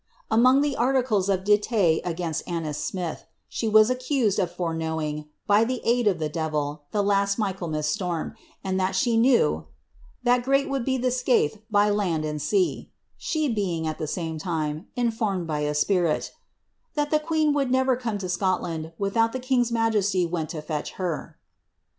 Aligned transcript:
"* 0.27 0.31
Among 0.31 0.61
the 0.61 0.75
articles 0.75 1.29
of 1.29 1.43
dittay 1.43 2.01
against 2.03 2.41
Annis 2.47 2.79
Simpson, 2.79 3.23
she 3.47 3.67
was 3.67 3.91
accused 3.91 4.39
of 4.39 4.51
foreknowing, 4.51 5.25
by 5.45 5.63
the 5.63 5.79
aid 5.83 6.07
of 6.07 6.17
the 6.17 6.27
devil, 6.27 6.85
the 6.89 7.03
last 7.03 7.37
Af 7.37 7.55
ichaelmas 7.57 7.83
storm, 7.83 8.33
and 8.63 8.79
that 8.79 8.95
she 8.95 9.15
knew 9.15 9.49
^ 9.67 9.67
that 10.23 10.41
great 10.41 10.67
would 10.67 10.83
be 10.85 10.97
the 10.97 11.09
skaith 11.11 11.59
by 11.69 11.91
land 11.91 12.25
and 12.25 12.41
sea," 12.41 12.89
she 13.15 13.47
being, 13.47 13.85
at 13.85 13.99
the 13.99 14.07
same 14.07 14.39
time, 14.39 14.87
informed 14.95 15.45
by 15.45 15.59
a 15.59 15.75
spirit, 15.75 16.31
^ 16.93 16.95
that 16.95 17.11
the 17.11 17.19
queen 17.19 17.53
would 17.53 17.69
never 17.69 17.95
come 17.95 18.17
to 18.17 18.27
Scotland 18.27 18.93
withoiH 18.99 19.31
the 19.33 19.39
king's 19.39 19.71
majesty 19.71 20.25
went 20.25 20.49
to 20.49 20.63
fetch 20.63 20.93
her." 20.93 21.37